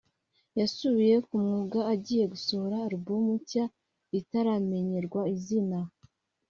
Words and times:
yasubiye 0.59 1.15
ku 1.25 1.33
mwuga 1.43 1.79
agiye 1.93 2.23
gusohora 2.33 2.75
Alubum 2.85 3.25
nshya 3.37 3.65
itaramenyerwa 4.19 5.21
izina 5.35 5.77